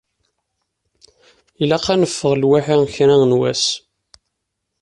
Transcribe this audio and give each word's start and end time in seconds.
Ilaq 1.63 1.85
ad 1.93 1.97
neffeɣ 2.01 2.33
lwaḥi 2.41 2.77
kra 2.95 3.15
n 3.25 3.37
wass. 3.39 3.65